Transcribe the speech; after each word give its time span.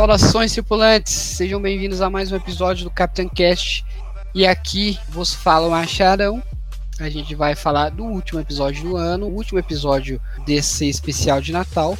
Saudações, 0.00 0.54
tripulantes! 0.54 1.12
Sejam 1.12 1.60
bem-vindos 1.60 2.00
a 2.00 2.08
mais 2.08 2.32
um 2.32 2.36
episódio 2.36 2.84
do 2.84 2.90
Capitão 2.90 3.28
Cast. 3.28 3.84
E 4.34 4.46
aqui 4.46 4.98
vos 5.10 5.34
fala 5.34 5.66
o 5.66 5.70
Macharão. 5.70 6.42
A 6.98 7.10
gente 7.10 7.34
vai 7.34 7.54
falar 7.54 7.90
do 7.90 8.04
último 8.04 8.40
episódio 8.40 8.82
do 8.82 8.96
ano, 8.96 9.26
o 9.26 9.34
último 9.34 9.58
episódio 9.58 10.18
desse 10.46 10.88
especial 10.88 11.42
de 11.42 11.52
Natal. 11.52 11.98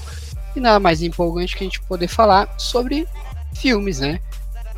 E 0.56 0.60
nada 0.60 0.80
mais 0.80 1.02
empolgante 1.02 1.54
que 1.54 1.62
a 1.62 1.66
gente 1.66 1.82
poder 1.82 2.08
falar 2.08 2.48
sobre 2.56 3.06
filmes, 3.54 4.00
né? 4.00 4.18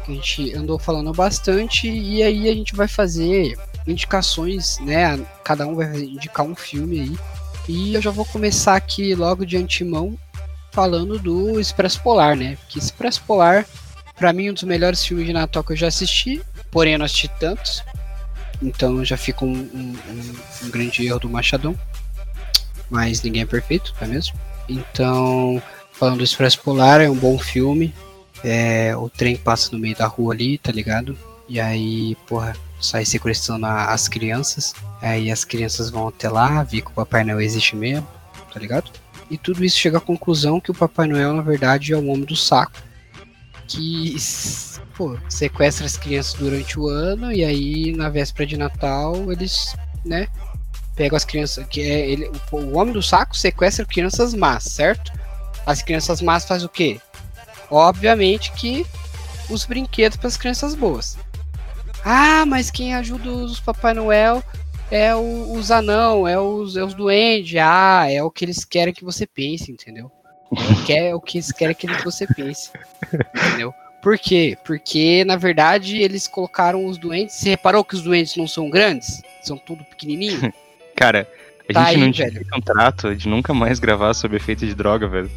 Que 0.05 0.11
a 0.11 0.15
gente 0.17 0.55
andou 0.57 0.77
falando 0.77 1.13
bastante. 1.13 1.89
E 1.89 2.25
aí 2.25 2.49
a 2.49 2.55
gente 2.55 2.75
vai 2.75 2.89
fazer 2.89 3.57
indicações, 3.87 4.81
né? 4.81 5.17
Cada 5.45 5.65
um 5.65 5.77
vai 5.77 5.97
indicar 5.97 6.45
um 6.45 6.57
filme 6.57 7.01
aí. 7.01 7.17
E 7.69 7.95
eu 7.95 8.03
já 8.03 8.11
vou 8.11 8.25
começar 8.25 8.75
aqui 8.75 9.15
logo 9.15 9.47
de 9.47 9.57
antemão 9.57 10.19
falando 10.73 11.19
do 11.19 11.61
Expresso 11.61 12.03
Polar, 12.03 12.37
né? 12.37 12.59
Que 12.69 12.79
Expresso 12.79 13.23
Polar, 13.23 13.67
para 14.17 14.33
mim, 14.33 14.51
um 14.51 14.55
dos 14.55 14.65
melhores 14.65 15.05
filmes 15.05 15.27
de 15.27 15.33
Natal 15.33 15.63
que 15.63 15.73
eu 15.73 15.77
já 15.77 15.89
assisti, 15.89 16.43
porém 16.71 16.95
eu 16.95 16.99
não 16.99 17.07
assisti 17.07 17.29
tantos. 17.39 17.83
Então 18.61 19.05
já 19.05 19.17
fica 19.17 19.45
um, 19.45 19.53
um, 19.53 19.97
um, 20.09 20.35
um 20.65 20.71
grande 20.71 21.07
erro 21.07 21.21
do 21.21 21.29
Machadão. 21.29 21.79
Mas 22.91 23.23
ninguém 23.23 23.43
é 23.43 23.47
perfeito, 23.47 23.95
não 24.01 24.09
é 24.09 24.11
mesmo? 24.11 24.39
Então, 24.69 25.63
falando 25.93 26.19
do 26.19 26.25
Expresso 26.25 26.61
Polar, 26.61 27.01
é 27.01 27.09
um 27.09 27.17
bom 27.17 27.39
filme. 27.39 27.95
É, 28.45 28.97
o 28.97 29.09
trem 29.09 29.37
passa 29.37 29.71
no 29.73 29.79
meio 29.79 29.97
da 29.97 30.07
rua 30.07 30.35
ali, 30.35 30.59
tá 30.59 30.73
ligado? 30.73 31.17
E 31.49 31.61
aí, 31.61 32.17
porra, 32.27 32.57
sai 32.81 33.05
sequestrando 33.05 33.67
as 33.67 34.09
crianças. 34.09 34.75
Aí 35.01 35.31
as 35.31 35.45
crianças 35.45 35.91
vão 35.91 36.09
até 36.09 36.29
lá, 36.29 36.63
ver 36.63 36.83
que 36.83 36.89
o 36.89 36.95
Papai 36.95 37.25
Noel 37.25 37.41
existe 37.41 37.77
mesmo, 37.77 38.07
tá 38.53 38.61
ligado? 38.61 38.91
E 39.33 39.39
tudo 39.39 39.65
isso 39.65 39.79
chega 39.79 39.97
à 39.97 40.01
conclusão 40.01 40.61
que 40.61 40.71
o 40.71 40.75
Papai 40.75 41.09
Noel, 41.09 41.33
na 41.33 41.41
verdade, 41.41 41.95
é 41.95 41.97
o 41.97 42.07
homem 42.09 42.27
do 42.27 42.37
saco. 42.37 42.83
Que 43.67 44.15
pô, 44.95 45.17
sequestra 45.27 45.87
as 45.87 45.97
crianças 45.97 46.35
durante 46.35 46.79
o 46.79 46.87
ano 46.87 47.33
e 47.33 47.43
aí 47.43 47.97
na 47.97 48.11
véspera 48.11 48.47
de 48.47 48.59
Natal 48.59 49.33
eles, 49.33 49.75
né, 50.05 50.29
pegam 50.95 51.17
as 51.17 51.25
crianças. 51.25 51.67
que 51.67 51.81
é 51.81 52.11
ele, 52.11 52.31
o, 52.51 52.77
homem 52.77 52.93
do 52.93 53.03
saco 53.03 53.35
sequestra 53.35 53.87
crianças 53.87 54.35
más, 54.35 54.65
certo? 54.65 55.11
As 55.65 55.81
crianças 55.81 56.21
más 56.21 56.45
faz 56.45 56.63
o 56.63 56.69
quê? 56.69 57.01
Obviamente 57.71 58.53
que 58.53 58.85
os 59.49 59.65
brinquedos 59.65 60.19
para 60.19 60.29
as 60.29 60.37
crianças 60.37 60.75
boas. 60.75 61.17
Ah, 62.05 62.45
mas 62.45 62.71
quem 62.71 62.95
ajuda 62.95 63.31
os 63.31 63.61
Papai 63.61 63.95
Noel 63.95 64.45
é 64.93 65.15
o, 65.15 65.55
os 65.55 65.71
anão, 65.71 66.29
é 66.29 66.39
os, 66.39 66.77
é 66.77 66.85
os 66.85 66.93
duendes, 66.93 67.59
ah, 67.59 68.07
é 68.11 68.23
o 68.23 68.31
que 68.31 68.45
eles 68.45 68.63
querem 68.63 68.93
que 68.93 69.03
você 69.03 69.27
pense, 69.27 69.73
entendeu? 69.73 70.13
É, 70.87 71.15
o 71.17 71.21
que 71.21 71.39
eles 71.39 71.51
querem 71.51 71.75
que 71.75 71.87
você 72.05 72.27
pense, 72.27 72.71
entendeu? 73.35 73.73
Por 74.03 74.19
quê? 74.19 74.59
Porque, 74.65 75.25
na 75.25 75.37
verdade, 75.37 75.97
eles 75.97 76.29
colocaram 76.29 76.85
os 76.85 76.99
doentes. 76.99 77.37
Você 77.37 77.51
reparou 77.51 77.85
que 77.85 77.95
os 77.95 78.03
doentes 78.03 78.37
não 78.37 78.47
são 78.47 78.69
grandes? 78.69 79.23
São 79.41 79.57
tudo 79.57 79.83
pequenininho? 79.85 80.53
Cara, 80.95 81.27
a 81.71 81.73
tá 81.73 81.85
gente 81.85 82.23
aí, 82.23 82.29
não 82.29 82.35
tinha 82.35 82.45
contrato 82.51 83.17
de 83.17 83.29
nunca 83.29 83.55
mais 83.55 83.79
gravar 83.79 84.13
sobre 84.13 84.37
efeito 84.37 84.67
de 84.67 84.75
droga, 84.75 85.09
velho. 85.09 85.31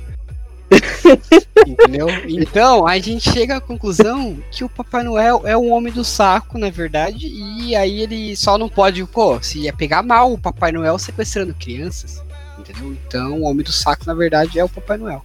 Entendeu? 1.66 2.08
Então, 2.28 2.88
a 2.88 2.98
gente 3.00 3.32
chega 3.32 3.58
à 3.58 3.62
conclusão 3.62 4.38
que 4.52 4.64
o 4.64 4.70
Papai 4.70 5.04
Noel 5.04 5.42
é 5.46 5.56
o 5.56 5.68
homem 5.68 5.92
do 5.92 6.04
saco, 6.04 6.58
na 6.58 6.70
verdade, 6.70 7.28
e 7.28 7.76
aí 7.76 8.02
ele 8.02 8.36
só 8.36 8.58
não 8.58 8.70
pode, 8.70 9.04
pô, 9.06 9.42
se 9.42 9.60
ia 9.60 9.74
pegar 9.74 10.04
mal 10.04 10.34
o 10.34 10.38
Papai 10.38 10.72
Noel 10.72 10.98
sequestrando 10.98 11.54
crianças, 11.54 12.24
entendeu? 12.58 12.94
Então, 12.94 13.42
o 13.42 13.44
homem 13.44 13.64
do 13.64 13.72
saco, 13.72 14.06
na 14.06 14.14
verdade, 14.14 14.60
é 14.60 14.64
o 14.64 14.70
Papai 14.70 14.98
Noel, 14.98 15.24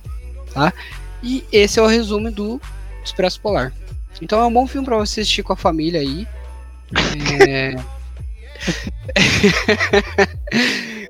tá? 0.53 0.73
E 1.23 1.45
esse 1.53 1.79
é 1.79 1.83
o 1.83 1.87
resumo 1.87 2.31
do 2.31 2.61
Expresso 3.05 3.41
Polar. 3.41 3.73
Então, 4.21 4.41
é 4.41 4.47
um 4.47 4.53
bom 4.53 4.67
filme 4.67 4.87
para 4.87 4.97
você 4.97 5.21
assistir 5.21 5.43
com 5.43 5.53
a 5.53 5.57
família 5.57 6.01
aí. 6.01 6.27
É... 7.41 7.77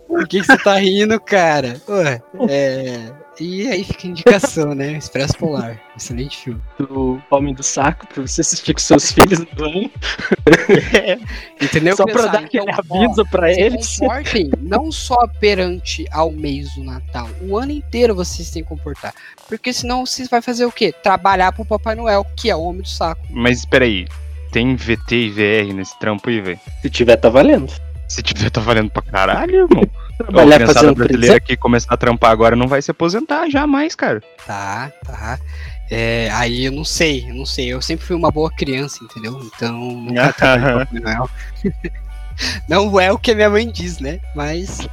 Por 0.06 0.28
que, 0.28 0.40
que, 0.40 0.46
você 0.46 0.58
tá 0.58 0.76
rindo, 0.76 1.18
cara? 1.20 1.80
Ué, 1.88 2.22
é... 2.48 3.19
E 3.40 3.66
aí 3.68 3.82
fica 3.82 4.06
a 4.06 4.10
indicação, 4.10 4.74
né? 4.74 4.92
Expresso 4.98 5.32
Polar. 5.38 5.80
Excelente 5.96 6.36
filme. 6.36 6.60
Do 6.78 7.22
Homem 7.30 7.54
do 7.54 7.62
Saco, 7.62 8.06
pra 8.06 8.20
você 8.20 8.42
assistir 8.42 8.74
com 8.74 8.80
seus 8.80 9.12
filhos 9.12 9.38
no 9.38 9.64
ano. 9.64 9.90
é. 10.92 11.18
Entendeu? 11.58 11.96
Só 11.96 12.04
pra 12.04 12.26
dar 12.26 12.40
aquele 12.40 12.70
então, 12.70 12.98
aviso 12.98 13.24
pra 13.30 13.50
eles. 13.50 13.96
Comportem 13.98 14.50
não 14.60 14.92
só 14.92 15.26
perante 15.40 16.04
ao 16.12 16.30
mês 16.30 16.74
do 16.74 16.84
Natal. 16.84 17.30
O 17.40 17.56
ano 17.56 17.72
inteiro 17.72 18.14
vocês 18.14 18.50
têm 18.50 18.62
que 18.62 18.68
comportar. 18.68 19.14
Porque 19.48 19.72
senão 19.72 20.04
vocês 20.04 20.28
vai 20.28 20.42
fazer 20.42 20.66
o 20.66 20.72
quê? 20.72 20.92
Trabalhar 20.92 21.52
pro 21.52 21.64
Papai 21.64 21.94
Noel, 21.94 22.26
que 22.36 22.50
é 22.50 22.54
o 22.56 22.60
Homem 22.60 22.82
do 22.82 22.88
Saco. 22.88 23.22
Mas 23.30 23.60
espera 23.60 23.86
aí. 23.86 24.06
Tem 24.52 24.76
VT 24.76 25.14
e 25.14 25.30
VR 25.30 25.72
nesse 25.72 25.98
trampo 25.98 26.28
aí, 26.28 26.42
velho? 26.42 26.60
Se 26.82 26.90
tiver, 26.90 27.16
tá 27.16 27.30
valendo. 27.30 27.72
Se 28.06 28.22
tiver, 28.22 28.50
tá 28.50 28.60
valendo 28.60 28.90
pra 28.90 29.00
caralho, 29.00 29.68
irmão. 29.70 29.88
Trabalhar 30.24 30.62
a 30.62 30.66
fazendo 30.66 30.94
brasileira 30.94 31.40
que 31.40 31.56
começar 31.56 31.94
a 31.94 31.96
trampar 31.96 32.30
agora 32.30 32.54
não 32.54 32.68
vai 32.68 32.82
se 32.82 32.90
aposentar 32.90 33.48
jamais, 33.48 33.94
cara. 33.94 34.22
Tá, 34.46 34.92
tá. 35.04 35.38
É, 35.90 36.30
aí 36.32 36.66
eu 36.66 36.72
não 36.72 36.84
sei, 36.84 37.28
eu 37.28 37.34
não 37.34 37.46
sei. 37.46 37.68
Eu 37.68 37.80
sempre 37.80 38.04
fui 38.04 38.14
uma 38.14 38.30
boa 38.30 38.50
criança, 38.50 39.02
entendeu? 39.02 39.40
Então 39.42 39.72
não, 39.72 41.28
não 42.90 43.00
é 43.00 43.10
o 43.10 43.18
que 43.18 43.30
a 43.30 43.34
minha 43.34 43.50
mãe 43.50 43.70
diz, 43.70 43.98
né? 43.98 44.20
Mas 44.34 44.86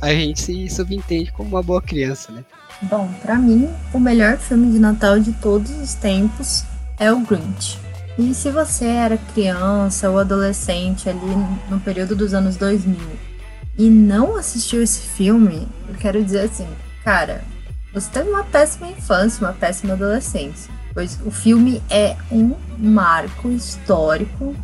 a 0.00 0.12
gente 0.12 0.40
se 0.40 0.68
subentende 0.70 1.30
como 1.30 1.50
uma 1.50 1.62
boa 1.62 1.82
criança, 1.82 2.32
né? 2.32 2.42
Bom, 2.82 3.12
para 3.20 3.36
mim, 3.36 3.68
o 3.92 4.00
melhor 4.00 4.38
filme 4.38 4.72
de 4.72 4.78
Natal 4.78 5.20
de 5.20 5.32
todos 5.32 5.70
os 5.70 5.94
tempos 5.94 6.64
é 6.98 7.12
o 7.12 7.20
Grinch. 7.20 7.78
E 8.18 8.34
se 8.34 8.50
você 8.50 8.86
era 8.86 9.18
criança 9.34 10.10
ou 10.10 10.18
adolescente 10.18 11.08
ali 11.08 11.20
no 11.68 11.78
período 11.80 12.16
dos 12.16 12.34
anos 12.34 12.56
2000 12.56 13.29
e 13.78 13.88
não 13.88 14.36
assistiu 14.36 14.82
esse 14.82 15.00
filme, 15.00 15.66
eu 15.88 15.94
quero 15.94 16.22
dizer 16.22 16.40
assim, 16.40 16.66
cara, 17.04 17.42
você 17.92 18.10
teve 18.10 18.28
uma 18.28 18.44
péssima 18.44 18.88
infância, 18.88 19.46
uma 19.46 19.52
péssima 19.52 19.94
adolescência. 19.94 20.72
Pois 20.92 21.18
o 21.24 21.30
filme 21.30 21.82
é 21.88 22.16
um 22.30 22.54
marco 22.78 23.48
histórico 23.48 24.54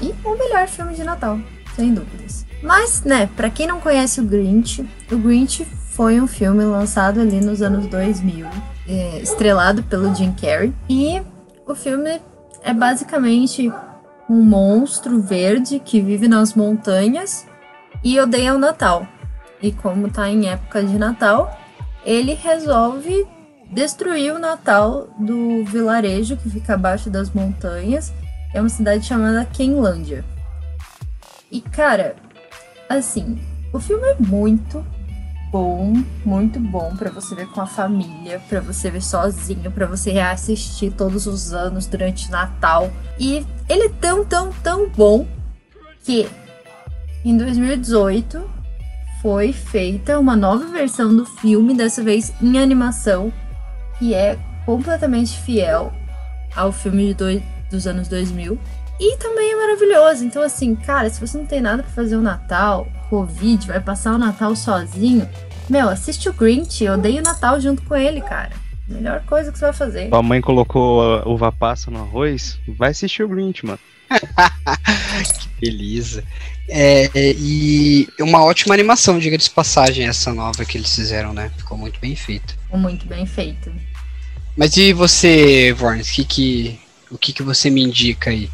e 0.00 0.14
o 0.24 0.36
melhor 0.36 0.66
filme 0.68 0.94
de 0.94 1.04
Natal, 1.04 1.38
sem 1.74 1.94
dúvidas. 1.94 2.44
Mas, 2.62 3.02
né, 3.02 3.28
para 3.36 3.50
quem 3.50 3.66
não 3.66 3.80
conhece 3.80 4.20
o 4.20 4.24
Grinch, 4.24 4.84
o 5.10 5.16
Grinch 5.16 5.64
foi 5.90 6.20
um 6.20 6.26
filme 6.26 6.64
lançado 6.64 7.20
ali 7.20 7.40
nos 7.40 7.62
anos 7.62 7.86
2000, 7.86 8.46
é, 8.88 9.18
estrelado 9.20 9.82
pelo 9.84 10.14
Jim 10.14 10.32
Carrey. 10.32 10.72
E 10.88 11.22
o 11.66 11.74
filme 11.74 12.20
é 12.62 12.74
basicamente 12.74 13.72
um 14.28 14.42
monstro 14.42 15.20
verde 15.20 15.80
que 15.82 16.00
vive 16.00 16.28
nas 16.28 16.54
montanhas 16.54 17.46
e 18.06 18.20
odeia 18.20 18.54
o 18.54 18.58
Natal. 18.58 19.04
E 19.60 19.72
como 19.72 20.08
tá 20.08 20.28
em 20.28 20.48
época 20.48 20.80
de 20.80 20.96
Natal, 20.96 21.58
ele 22.04 22.34
resolve 22.34 23.26
destruir 23.68 24.32
o 24.32 24.38
Natal 24.38 25.08
do 25.18 25.64
vilarejo 25.64 26.36
que 26.36 26.48
fica 26.48 26.74
abaixo 26.74 27.10
das 27.10 27.30
montanhas. 27.30 28.12
É 28.54 28.60
uma 28.60 28.68
cidade 28.68 29.04
chamada 29.04 29.44
Kenlândia. 29.44 30.24
E 31.50 31.60
cara, 31.60 32.14
assim, 32.88 33.40
o 33.72 33.80
filme 33.80 34.06
é 34.06 34.16
muito 34.20 34.86
bom, 35.50 35.94
muito 36.24 36.60
bom 36.60 36.94
para 36.94 37.10
você 37.10 37.34
ver 37.34 37.48
com 37.48 37.60
a 37.60 37.66
família, 37.66 38.40
para 38.48 38.60
você 38.60 38.88
ver 38.88 39.02
sozinho, 39.02 39.72
para 39.72 39.86
você 39.86 40.12
reassistir 40.12 40.92
todos 40.92 41.26
os 41.26 41.52
anos 41.52 41.88
durante 41.88 42.30
Natal. 42.30 42.88
E 43.18 43.44
ele 43.68 43.86
é 43.86 43.92
tão, 44.00 44.24
tão, 44.24 44.52
tão 44.62 44.88
bom 44.90 45.26
que 46.04 46.28
em 47.30 47.36
2018, 47.36 48.48
foi 49.20 49.52
feita 49.52 50.18
uma 50.18 50.36
nova 50.36 50.66
versão 50.66 51.14
do 51.14 51.26
filme, 51.26 51.74
dessa 51.74 52.02
vez 52.02 52.32
em 52.40 52.58
animação, 52.58 53.32
que 53.98 54.14
é 54.14 54.38
completamente 54.64 55.36
fiel 55.40 55.92
ao 56.54 56.70
filme 56.70 57.12
dois, 57.14 57.42
dos 57.70 57.86
anos 57.86 58.08
2000. 58.08 58.58
E 59.00 59.16
também 59.18 59.52
é 59.52 59.56
maravilhoso. 59.56 60.24
Então, 60.24 60.42
assim, 60.42 60.74
cara, 60.74 61.10
se 61.10 61.20
você 61.20 61.36
não 61.36 61.46
tem 61.46 61.60
nada 61.60 61.82
para 61.82 61.92
fazer 61.92 62.16
o 62.16 62.22
Natal, 62.22 62.86
Covid, 63.10 63.66
vai 63.66 63.80
passar 63.80 64.14
o 64.14 64.18
Natal 64.18 64.54
sozinho, 64.54 65.28
meu, 65.68 65.88
assiste 65.88 66.28
o 66.28 66.32
Grinch, 66.32 66.84
eu 66.84 66.94
odeio 66.94 67.18
o 67.18 67.24
Natal 67.24 67.60
junto 67.60 67.82
com 67.82 67.96
ele, 67.96 68.20
cara. 68.20 68.52
Melhor 68.86 69.20
coisa 69.26 69.50
que 69.50 69.58
você 69.58 69.64
vai 69.64 69.74
fazer. 69.74 70.14
A 70.14 70.22
mãe 70.22 70.40
colocou 70.40 71.02
uva 71.26 71.50
passa 71.50 71.90
no 71.90 71.98
arroz, 71.98 72.60
vai 72.68 72.90
assistir 72.90 73.24
o 73.24 73.28
Grinch, 73.28 73.66
mano. 73.66 73.80
que 75.38 75.48
beleza. 75.60 76.24
É, 76.68 77.10
e 77.38 78.08
uma 78.20 78.42
ótima 78.42 78.74
animação, 78.74 79.18
diga 79.18 79.38
de 79.38 79.48
passagem, 79.48 80.06
essa 80.06 80.34
nova 80.34 80.64
que 80.64 80.76
eles 80.76 80.94
fizeram, 80.94 81.32
né? 81.32 81.50
Ficou 81.56 81.78
muito 81.78 82.00
bem 82.00 82.16
feito. 82.16 82.56
Ficou 82.64 82.78
muito 82.78 83.06
bem 83.06 83.24
feito. 83.24 83.72
Mas 84.56 84.76
e 84.76 84.92
você, 84.92 85.72
Vornes, 85.72 86.10
que 86.10 86.24
que, 86.24 86.80
o 87.10 87.18
que, 87.18 87.32
que 87.32 87.42
você 87.42 87.70
me 87.70 87.82
indica 87.82 88.30
aí? 88.30 88.50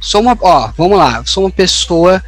Sou 0.00 0.20
uma, 0.20 0.38
ó, 0.40 0.70
vamos 0.76 0.96
lá, 0.96 1.24
sou 1.24 1.44
uma 1.44 1.50
pessoa 1.50 2.22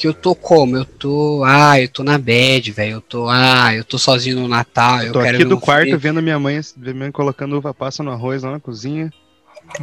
que 0.00 0.06
eu 0.06 0.14
tô 0.14 0.34
como? 0.34 0.76
Eu 0.76 0.84
tô. 0.84 1.42
Ah, 1.44 1.80
eu 1.80 1.88
tô 1.88 2.02
na 2.02 2.16
bad, 2.16 2.70
velho. 2.72 2.92
Eu 2.92 3.00
tô. 3.00 3.28
Ah, 3.28 3.74
eu 3.74 3.84
tô 3.84 3.98
sozinho 3.98 4.40
no 4.40 4.48
Natal. 4.48 5.02
Eu, 5.02 5.12
tô 5.12 5.20
quero 5.20 5.36
aqui 5.36 5.44
do 5.44 5.60
quarto 5.60 5.84
filme. 5.84 5.98
vendo 5.98 6.22
minha 6.22 6.38
mãe, 6.38 6.60
minha 6.76 6.94
mãe 6.94 7.12
colocando 7.12 7.58
uva 7.58 7.74
passa 7.74 8.02
no 8.02 8.10
arroz 8.10 8.42
lá 8.42 8.52
na 8.52 8.60
cozinha. 8.60 9.12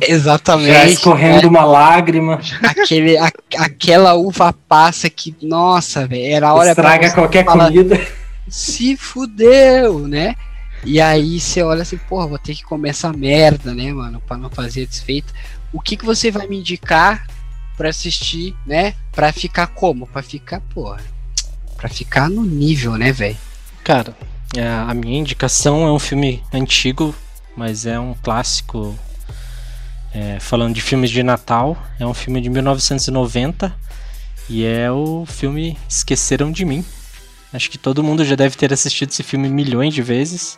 Exatamente. 0.01 0.73
Já 0.73 0.85
escorrendo 0.85 1.43
né? 1.43 1.47
uma 1.47 1.65
lágrima. 1.65 2.39
Aquele, 2.63 3.17
a- 3.17 3.31
aquela 3.57 4.13
uva 4.13 4.53
passa 4.53 5.09
que, 5.09 5.35
nossa, 5.41 6.05
velho, 6.07 6.33
era 6.35 6.49
a 6.49 6.53
hora 6.53 6.75
pra 6.75 6.95
Estraga 6.95 7.13
qualquer 7.13 7.45
falar, 7.45 7.65
comida. 7.67 8.07
Se 8.47 8.95
fudeu, 8.95 10.07
né? 10.07 10.35
E 10.83 11.01
aí 11.01 11.39
você 11.39 11.61
olha 11.63 11.81
assim, 11.81 11.97
porra, 11.97 12.27
vou 12.27 12.37
ter 12.37 12.55
que 12.55 12.63
comer 12.63 12.89
essa 12.89 13.11
merda, 13.11 13.73
né, 13.73 13.91
mano, 13.91 14.21
pra 14.25 14.37
não 14.37 14.49
fazer 14.49 14.85
desfeita. 14.85 15.33
O 15.73 15.81
que 15.81 15.97
que 15.97 16.05
você 16.05 16.31
vai 16.31 16.47
me 16.47 16.59
indicar 16.59 17.25
pra 17.75 17.89
assistir, 17.89 18.55
né? 18.65 18.93
Pra 19.11 19.33
ficar 19.33 19.67
como? 19.67 20.07
Pra 20.07 20.21
ficar, 20.21 20.61
porra, 20.73 20.99
pra 21.75 21.89
ficar 21.89 22.29
no 22.29 22.43
nível, 22.43 22.93
né, 22.95 23.11
velho? 23.11 23.37
Cara, 23.83 24.15
é, 24.55 24.65
a 24.67 24.93
minha 24.93 25.19
indicação 25.19 25.85
é 25.85 25.91
um 25.91 25.99
filme 25.99 26.41
antigo, 26.53 27.13
mas 27.55 27.85
é 27.85 27.99
um 27.99 28.13
clássico. 28.13 28.97
É, 30.13 30.39
falando 30.39 30.73
de 30.73 30.81
filmes 30.81 31.09
de 31.09 31.21
Natal, 31.23 31.77
é 31.99 32.05
um 32.05 32.13
filme 32.13 32.41
de 32.41 32.49
1990 32.49 33.73
e 34.49 34.63
é 34.63 34.91
o 34.91 35.25
filme 35.25 35.77
Esqueceram 35.87 36.51
de 36.51 36.65
Mim. 36.65 36.83
Acho 37.53 37.69
que 37.69 37.77
todo 37.77 38.03
mundo 38.03 38.25
já 38.25 38.35
deve 38.35 38.55
ter 38.55 38.73
assistido 38.73 39.09
esse 39.09 39.23
filme 39.23 39.49
milhões 39.49 39.93
de 39.93 40.01
vezes. 40.01 40.57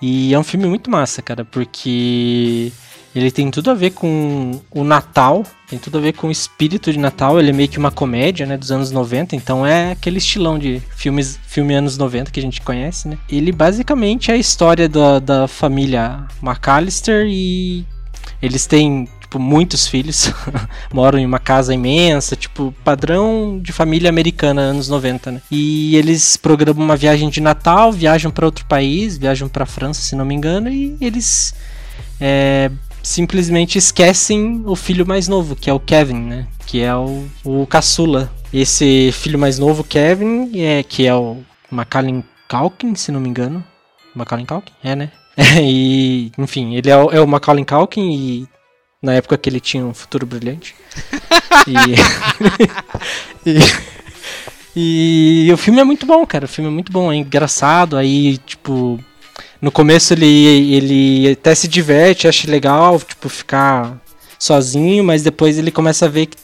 E 0.00 0.34
é 0.34 0.38
um 0.38 0.44
filme 0.44 0.66
muito 0.66 0.90
massa, 0.90 1.22
cara, 1.22 1.44
porque 1.44 2.72
ele 3.14 3.30
tem 3.30 3.50
tudo 3.50 3.70
a 3.70 3.74
ver 3.74 3.92
com 3.92 4.60
o 4.70 4.84
Natal, 4.84 5.42
tem 5.68 5.78
tudo 5.78 5.96
a 5.96 6.00
ver 6.02 6.12
com 6.12 6.28
o 6.28 6.30
espírito 6.30 6.92
de 6.92 6.98
Natal. 6.98 7.40
Ele 7.40 7.48
é 7.48 7.52
meio 7.52 7.68
que 7.68 7.78
uma 7.78 7.90
comédia, 7.90 8.44
né, 8.44 8.58
dos 8.58 8.70
anos 8.70 8.90
90, 8.90 9.34
então 9.34 9.66
é 9.66 9.92
aquele 9.92 10.18
estilão 10.18 10.58
de 10.58 10.82
filmes, 10.94 11.38
filme 11.46 11.74
anos 11.74 11.96
90 11.96 12.30
que 12.30 12.38
a 12.38 12.42
gente 12.42 12.60
conhece, 12.60 13.08
né? 13.08 13.16
Ele 13.28 13.52
basicamente 13.52 14.30
é 14.30 14.34
a 14.34 14.36
história 14.36 14.88
da, 14.88 15.18
da 15.18 15.48
família 15.48 16.26
McAllister 16.42 17.26
e 17.26 17.86
eles 18.40 18.66
têm 18.66 19.08
tipo 19.20 19.38
muitos 19.38 19.86
filhos, 19.86 20.32
moram 20.92 21.18
em 21.18 21.26
uma 21.26 21.38
casa 21.38 21.74
imensa, 21.74 22.36
tipo 22.36 22.74
padrão 22.84 23.58
de 23.60 23.72
família 23.72 24.08
americana 24.08 24.60
anos 24.60 24.88
90, 24.88 25.32
né? 25.32 25.42
E 25.50 25.96
eles 25.96 26.36
programam 26.36 26.84
uma 26.84 26.96
viagem 26.96 27.28
de 27.28 27.40
Natal, 27.40 27.92
viajam 27.92 28.30
para 28.30 28.46
outro 28.46 28.64
país, 28.66 29.18
viajam 29.18 29.48
para 29.48 29.66
França, 29.66 30.00
se 30.00 30.14
não 30.14 30.24
me 30.24 30.34
engano, 30.34 30.68
e 30.70 30.96
eles 31.00 31.54
é, 32.20 32.70
simplesmente 33.02 33.78
esquecem 33.78 34.62
o 34.64 34.74
filho 34.74 35.06
mais 35.06 35.28
novo, 35.28 35.54
que 35.54 35.70
é 35.70 35.72
o 35.72 35.80
Kevin, 35.80 36.20
né? 36.20 36.46
Que 36.66 36.82
é 36.82 36.94
o, 36.94 37.26
o 37.44 37.66
caçula. 37.66 38.30
Esse 38.52 39.10
filho 39.12 39.38
mais 39.38 39.58
novo, 39.58 39.84
Kevin, 39.84 40.50
é, 40.58 40.82
que 40.82 41.06
é 41.06 41.14
o 41.14 41.38
Macaulay 41.70 42.24
Culkin, 42.48 42.94
se 42.94 43.12
não 43.12 43.20
me 43.20 43.28
engano. 43.28 43.62
Macaulay 44.14 44.46
Culkin? 44.46 44.72
É, 44.82 44.96
né? 44.96 45.10
e, 45.62 46.32
enfim, 46.38 46.74
ele 46.74 46.90
é 46.90 46.96
o, 46.96 47.10
é 47.10 47.20
o 47.20 47.26
Macaulay 47.26 47.64
Culkin 47.64 48.10
e 48.10 48.48
na 49.02 49.14
época 49.14 49.36
que 49.36 49.48
ele 49.48 49.60
tinha 49.60 49.84
um 49.84 49.94
futuro 49.94 50.26
brilhante. 50.26 50.74
E, 51.66 51.74
e, 54.76 55.46
e 55.48 55.52
o 55.52 55.56
filme 55.56 55.80
é 55.80 55.84
muito 55.84 56.06
bom, 56.06 56.24
cara. 56.24 56.44
O 56.44 56.48
filme 56.48 56.70
é 56.70 56.72
muito 56.72 56.92
bom, 56.92 57.10
é 57.10 57.16
engraçado. 57.16 57.96
Aí, 57.96 58.38
tipo, 58.38 59.00
no 59.60 59.72
começo 59.72 60.12
ele, 60.12 60.74
ele 60.74 61.32
até 61.32 61.54
se 61.56 61.66
diverte, 61.66 62.28
acha 62.28 62.48
legal, 62.48 63.00
tipo, 63.00 63.28
ficar 63.28 64.00
sozinho, 64.38 65.02
mas 65.02 65.22
depois 65.22 65.58
ele 65.58 65.72
começa 65.72 66.06
a 66.06 66.08
ver 66.08 66.26
que 66.26 66.36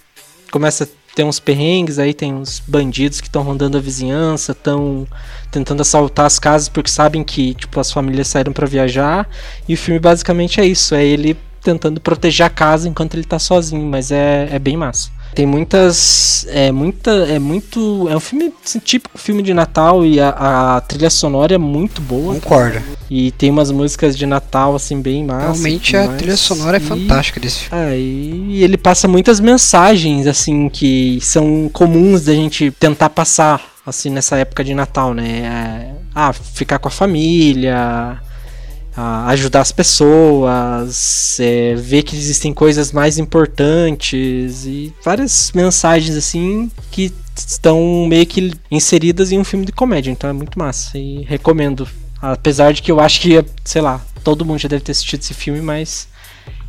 começa 0.50 0.84
a 0.84 0.88
ter 1.14 1.24
uns 1.24 1.38
perrengues, 1.38 1.98
aí 1.98 2.14
tem 2.14 2.32
uns 2.34 2.62
bandidos 2.66 3.20
que 3.20 3.26
estão 3.26 3.42
rondando 3.42 3.76
a 3.76 3.80
vizinhança, 3.80 4.52
estão 4.52 5.06
tentando 5.50 5.82
assaltar 5.82 6.26
as 6.26 6.38
casas 6.38 6.68
porque 6.68 6.90
sabem 6.90 7.22
que, 7.22 7.54
tipo, 7.54 7.78
as 7.78 7.92
famílias 7.92 8.28
saíram 8.28 8.52
para 8.52 8.66
viajar. 8.66 9.28
E 9.68 9.74
o 9.74 9.76
filme 9.76 10.00
basicamente 10.00 10.60
é 10.60 10.66
isso, 10.66 10.94
é 10.94 11.04
ele 11.04 11.36
tentando 11.62 12.00
proteger 12.00 12.46
a 12.46 12.50
casa 12.50 12.88
enquanto 12.88 13.14
ele 13.14 13.24
tá 13.24 13.38
sozinho, 13.38 13.86
mas 13.86 14.10
é, 14.10 14.48
é 14.50 14.58
bem 14.58 14.76
massa. 14.76 15.10
Tem 15.34 15.46
muitas. 15.46 16.46
É 16.50 16.70
muita. 16.70 17.11
É 17.11 17.38
muito. 17.38 18.06
É 18.11 18.17
um 18.17 18.20
filme 18.20 18.52
assim, 18.64 18.79
típico 18.79 19.17
filme 19.17 19.43
de 19.43 19.55
Natal 19.55 20.05
e 20.05 20.20
a, 20.20 20.76
a 20.76 20.81
trilha 20.82 21.08
sonora 21.11 21.55
é 21.55 21.58
muito 21.58 22.00
boa. 22.02 22.34
Concordo. 22.34 22.81
E 23.11 23.31
tem 23.32 23.50
umas 23.50 23.70
músicas 23.70 24.17
de 24.17 24.26
Natal, 24.26 24.75
assim, 24.75 25.00
bem 25.00 25.25
massas. 25.25 25.61
Realmente 25.62 25.96
a 25.96 26.05
mais. 26.06 26.19
trilha 26.19 26.37
sonora 26.37 26.76
é 26.76 26.81
E- 26.81 26.84
fantástica 26.84 27.40
desse 27.40 27.61
filme. 27.61 27.84
é, 27.84 27.99
e 27.99 28.62
ele 28.62 28.76
passa 28.76 29.08
muitas 29.08 29.40
mensagens, 29.40 30.26
assim, 30.26 30.69
que 30.69 31.19
são 31.23 31.69
comuns 31.73 32.25
da 32.25 32.34
gente 32.34 32.70
tentar 32.70 33.11
passar, 33.11 33.61
assim, 33.87 34.11
nessa 34.11 34.37
época 34.37 34.62
de 34.62 34.75
Natal, 34.75 35.14
né? 35.14 35.40
É, 35.40 36.02
ah, 36.14 36.32
ficar 36.32 36.79
com 36.79 36.88
a 36.88 36.90
família, 36.90 38.19
ajudar 38.94 39.60
as 39.60 39.72
pessoas, 39.72 41.38
é, 41.40 41.74
ver 41.74 42.02
que 42.02 42.14
existem 42.14 42.52
coisas 42.52 42.92
mais 42.92 43.18
importantes 43.18 44.66
e 44.66 44.92
várias 45.02 45.50
mensagens, 45.54 46.16
assim, 46.16 46.70
que 46.90 47.12
estão 47.34 48.06
meio 48.06 48.26
que 48.26 48.52
inseridas 48.70 49.32
em 49.32 49.38
um 49.38 49.44
filme 49.44 49.64
de 49.64 49.72
comédia, 49.72 50.10
então 50.10 50.28
é 50.28 50.32
muito 50.32 50.58
massa 50.58 50.98
e 50.98 51.22
recomendo. 51.22 51.88
Apesar 52.20 52.72
de 52.72 52.82
que 52.82 52.92
eu 52.92 53.00
acho 53.00 53.20
que, 53.20 53.44
sei 53.64 53.80
lá, 53.80 54.00
todo 54.22 54.44
mundo 54.44 54.58
já 54.58 54.68
deve 54.68 54.84
ter 54.84 54.92
assistido 54.92 55.20
esse 55.20 55.34
filme, 55.34 55.60
mas 55.60 56.06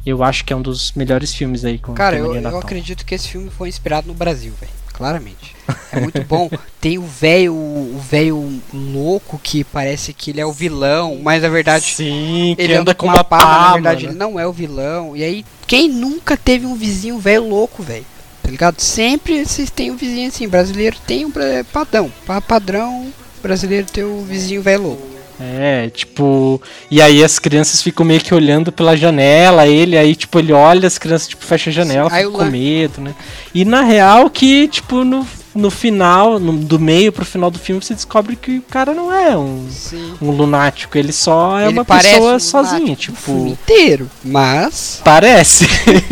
eu 0.06 0.24
acho 0.24 0.44
que 0.44 0.52
é 0.52 0.56
um 0.56 0.62
dos 0.62 0.94
melhores 0.94 1.34
filmes 1.34 1.64
aí 1.64 1.78
com 1.78 1.94
Cara, 1.94 2.18
eu, 2.18 2.36
eu 2.36 2.58
acredito 2.58 3.06
que 3.06 3.14
esse 3.14 3.28
filme 3.30 3.50
foi 3.50 3.70
inspirado 3.70 4.08
no 4.08 4.14
Brasil, 4.14 4.54
velho. 4.60 4.83
Claramente. 4.94 5.56
É 5.92 6.00
muito 6.00 6.24
bom. 6.24 6.50
Tem 6.80 6.98
o 6.98 7.04
velho, 7.06 7.54
o 7.54 8.00
velho 8.10 8.62
louco 8.74 9.40
que 9.42 9.64
parece 9.64 10.14
que 10.14 10.30
ele 10.32 10.40
é 10.42 10.46
o 10.46 10.52
vilão, 10.52 11.20
mas 11.22 11.42
na 11.42 11.50
verdade 11.50 11.86
Sim, 11.86 12.56
ele 12.58 12.74
anda 12.76 12.94
com 12.94 13.08
uma 13.08 13.24
pá, 13.24 13.38
pá, 13.40 13.46
na 13.68 13.74
verdade 13.74 14.04
mano. 14.06 14.14
ele 14.14 14.20
não 14.20 14.40
é 14.40 14.46
o 14.46 14.52
vilão. 14.54 15.16
E 15.16 15.24
aí, 15.24 15.46
quem 15.66 15.88
nunca 15.90 16.38
teve 16.38 16.66
um 16.66 16.76
vizinho 16.76 17.18
velho 17.20 17.48
louco, 17.48 17.82
velho? 17.82 18.06
Tá 18.42 18.50
ligado? 18.52 18.80
Sempre 18.82 19.46
vocês 19.46 19.70
têm 19.70 19.90
um 19.92 19.96
vizinho 19.96 20.28
assim, 20.28 20.48
brasileiro 20.48 20.98
tem 21.08 21.26
um 21.26 21.32
bra- 21.32 21.64
padrão. 21.72 22.12
Pa- 22.26 22.42
Padrão 22.42 23.08
brasileiro 23.42 23.88
tem 23.92 24.04
o 24.04 24.22
vizinho 24.22 24.62
velho 24.62 24.84
louco. 24.84 25.13
É, 25.40 25.90
tipo, 25.90 26.62
e 26.90 27.02
aí 27.02 27.24
as 27.24 27.40
crianças 27.40 27.82
ficam 27.82 28.06
meio 28.06 28.22
que 28.22 28.34
olhando 28.34 28.72
pela 28.72 28.96
janela, 28.96 29.68
ele 29.68 29.98
aí, 29.98 30.16
tipo, 30.16 30.40
ele 30.40 30.54
olha, 30.54 30.88
as 30.88 30.98
crianças, 30.98 31.28
tipo, 31.28 31.44
fecham 31.44 31.72
a 31.72 31.74
janela, 31.74 32.10
Sim, 32.10 32.16
ficam 32.18 32.32
com 32.32 32.46
medo, 32.46 33.02
né? 33.02 33.16
E 33.54 33.66
na 33.66 33.82
real 33.82 34.30
que, 34.30 34.68
tipo, 34.68 35.04
no, 35.04 35.28
no 35.56 35.70
final, 35.72 36.40
no- 36.40 36.54
do 36.54 36.80
meio 36.80 37.12
pro 37.12 37.26
final 37.26 37.50
do 37.52 37.60
filme, 37.60 37.84
você 37.84 37.94
descobre 37.94 38.36
que 38.36 38.58
o 38.60 38.62
cara 38.62 38.94
não 38.94 39.12
é 39.14 39.36
um, 39.38 39.66
Sim. 39.70 40.14
um 40.22 40.32
lunático, 40.32 40.98
ele 40.98 41.12
só 41.12 41.60
é 41.60 41.64
Ele 41.66 41.74
uma 41.74 41.86
pessoa 41.86 42.36
um 42.36 42.40
sozinha, 42.40 42.80
lunático 42.80 43.14
o 43.14 43.16
filme 43.22 43.50
tipo... 43.52 43.62
inteiro, 43.64 44.10
mas 44.24 45.02
Parece. 45.04 45.68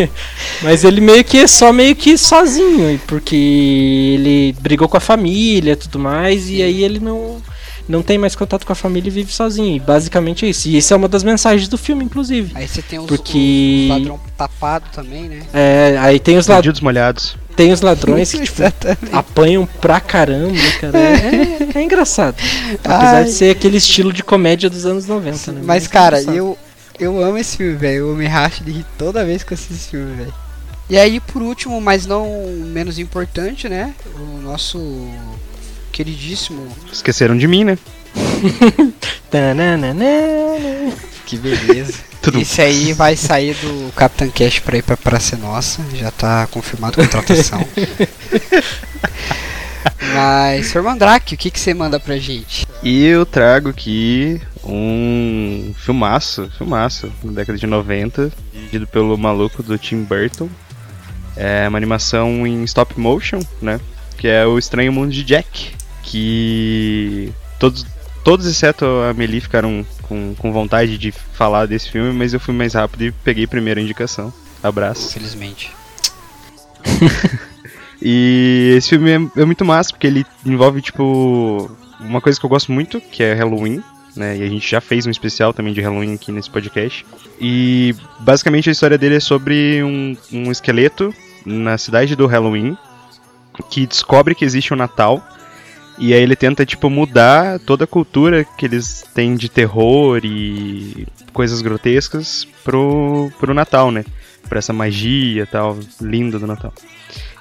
Mas 0.61 0.83
ele 0.83 1.01
meio 1.01 1.23
que 1.23 1.37
é 1.39 1.47
só 1.47 1.71
meio 1.73 1.95
que 1.95 2.17
sozinho, 2.17 2.99
porque 3.07 3.35
ele 3.35 4.55
brigou 4.59 4.87
com 4.87 4.97
a 4.97 4.99
família 4.99 5.73
e 5.73 5.75
tudo 5.75 5.97
mais, 5.99 6.49
e 6.49 6.61
aí 6.61 6.83
ele 6.83 6.99
não, 6.99 7.37
não 7.91 8.01
tem 8.01 8.17
mais 8.17 8.35
contato 8.35 8.65
com 8.65 8.71
a 8.73 8.75
família 8.75 9.09
e 9.09 9.11
vive 9.11 9.31
sozinho. 9.31 9.75
E 9.75 9.79
basicamente 9.79 10.45
é 10.45 10.49
isso. 10.49 10.67
E 10.69 10.77
isso 10.77 10.93
é 10.93 10.97
uma 10.97 11.07
das 11.07 11.23
mensagens 11.23 11.67
do 11.67 11.77
filme, 11.77 12.03
inclusive. 12.05 12.51
aí 12.55 12.67
você 12.67 12.81
tem 12.81 12.97
os, 12.99 13.05
Porque- 13.05 13.81
os 13.83 13.89
ladrão 13.89 14.19
tapado 14.37 14.85
também, 14.93 15.23
né? 15.23 15.41
É, 15.53 15.97
aí 15.99 16.19
tem 16.19 16.37
os, 16.37 16.47
lad 16.47 16.57
Bandidos 16.59 16.81
molhados. 16.81 17.35
tem 17.55 17.71
os 17.71 17.81
ladrões 17.81 18.31
que 18.31 18.39
tipo, 18.39 18.61
apanham 19.11 19.65
pra 19.79 19.99
caramba, 19.99 20.57
cara. 20.79 20.97
É, 20.97 21.67
é 21.75 21.81
engraçado. 21.83 22.35
Apesar 22.83 23.17
Ai. 23.17 23.23
de 23.25 23.31
ser 23.31 23.51
aquele 23.51 23.77
estilo 23.77 24.11
de 24.13 24.23
comédia 24.23 24.69
dos 24.69 24.85
anos 24.85 25.05
90, 25.05 25.51
né? 25.51 25.61
Mas, 25.63 25.85
é 25.85 25.89
cara, 25.89 26.21
engraçado. 26.21 26.35
eu, 26.37 26.57
eu 26.99 27.23
amo 27.23 27.37
esse 27.37 27.57
filme, 27.57 27.75
velho. 27.75 28.09
Eu 28.09 28.15
me 28.15 28.25
racho 28.27 28.63
de 28.63 28.71
rir 28.71 28.85
toda 28.97 29.25
vez 29.25 29.43
que 29.43 29.53
eu 29.53 29.55
assisto 29.55 29.73
esse 29.73 29.89
filme, 29.89 30.15
velho. 30.15 30.33
E 30.89 30.97
aí, 30.97 31.19
por 31.21 31.41
último, 31.41 31.79
mas 31.79 32.05
não 32.05 32.27
menos 32.73 32.99
importante, 32.99 33.69
né? 33.69 33.93
O 34.15 34.41
nosso 34.41 34.79
queridíssimo. 35.91 36.67
Esqueceram 36.91 37.37
de 37.37 37.47
mim, 37.47 37.63
né? 37.63 37.77
Que 41.25 41.37
beleza. 41.37 41.93
Tudo. 42.21 42.39
Esse 42.39 42.61
aí 42.61 42.93
vai 42.93 43.15
sair 43.15 43.55
do 43.55 43.91
Capitão 43.93 44.29
Cash 44.29 44.59
pra 44.59 44.77
ir 44.77 44.83
pra 44.83 44.97
Praça 44.97 45.37
Nossa. 45.37 45.81
Já 45.93 46.11
tá 46.11 46.47
confirmado 46.47 46.99
a 46.99 47.03
contratação. 47.05 47.65
Mas, 50.13 50.67
Sr. 50.67 50.83
Mandrake, 50.83 51.35
o 51.35 51.37
que, 51.37 51.49
que 51.49 51.59
você 51.59 51.73
manda 51.73 51.99
pra 51.99 52.17
gente? 52.17 52.67
E 52.83 53.05
eu 53.05 53.25
trago 53.25 53.69
aqui 53.69 54.41
um 54.63 55.73
filmaço, 55.77 56.49
filmaço, 56.57 57.11
na 57.23 57.31
década 57.31 57.57
de 57.57 57.65
90, 57.65 58.31
dirigido 58.53 58.87
pelo 58.87 59.17
maluco 59.17 59.63
do 59.63 59.77
Tim 59.77 60.03
Burton. 60.03 60.49
É 61.35 61.67
uma 61.67 61.77
animação 61.77 62.45
em 62.45 62.63
stop 62.65 62.99
motion, 62.99 63.39
né? 63.61 63.79
Que 64.17 64.27
é 64.27 64.45
o 64.45 64.59
Estranho 64.59 64.91
Mundo 64.91 65.11
de 65.11 65.23
Jack. 65.23 65.71
Que 66.03 67.31
todos, 67.59 67.85
todos 68.23 68.45
exceto 68.45 68.85
a 68.85 69.09
Amelie 69.09 69.41
ficaram 69.41 69.85
com, 70.01 70.33
com 70.37 70.51
vontade 70.51 70.97
de 70.97 71.11
falar 71.11 71.65
desse 71.65 71.89
filme, 71.89 72.11
mas 72.11 72.33
eu 72.33 72.39
fui 72.39 72.53
mais 72.53 72.73
rápido 72.73 73.03
e 73.03 73.11
peguei 73.11 73.45
a 73.45 73.47
primeira 73.47 73.79
indicação. 73.79 74.33
Abraço. 74.63 75.09
Infelizmente. 75.09 75.71
E 78.01 78.73
esse 78.77 78.89
filme 78.89 79.11
é, 79.11 79.41
é 79.41 79.45
muito 79.45 79.63
massa, 79.63 79.91
porque 79.91 80.07
ele 80.07 80.25
envolve, 80.43 80.81
tipo, 80.81 81.69
uma 81.99 82.19
coisa 82.19 82.39
que 82.39 82.45
eu 82.45 82.49
gosto 82.49 82.71
muito, 82.71 82.99
que 82.99 83.21
é 83.21 83.33
Halloween. 83.33 83.83
Né, 84.13 84.39
e 84.39 84.43
a 84.43 84.49
gente 84.49 84.69
já 84.69 84.81
fez 84.81 85.05
um 85.05 85.09
especial 85.09 85.53
também 85.53 85.73
de 85.73 85.79
Halloween 85.79 86.15
aqui 86.15 86.33
nesse 86.33 86.49
podcast. 86.49 87.05
E 87.39 87.95
basicamente 88.19 88.67
a 88.67 88.71
história 88.71 88.97
dele 88.97 89.15
é 89.15 89.19
sobre 89.21 89.81
um, 89.83 90.17
um 90.33 90.51
esqueleto 90.51 91.13
na 91.45 91.77
cidade 91.77 92.13
do 92.13 92.27
Halloween 92.27 92.77
que 93.69 93.85
descobre 93.85 94.35
que 94.35 94.43
existe 94.43 94.73
o 94.73 94.75
um 94.75 94.77
Natal. 94.77 95.25
E 95.97 96.13
aí 96.13 96.21
ele 96.21 96.35
tenta, 96.35 96.65
tipo, 96.65 96.89
mudar 96.89 97.59
toda 97.59 97.83
a 97.83 97.87
cultura 97.87 98.43
que 98.43 98.65
eles 98.65 99.03
têm 99.13 99.35
de 99.35 99.49
terror 99.49 100.21
e 100.23 101.07
coisas 101.33 101.61
grotescas 101.61 102.47
pro, 102.63 103.31
pro 103.39 103.53
Natal, 103.53 103.91
né? 103.91 104.03
Pra 104.49 104.59
essa 104.59 104.73
magia 104.73 105.45
tal, 105.45 105.77
linda 106.01 106.39
do 106.39 106.47
Natal. 106.47 106.73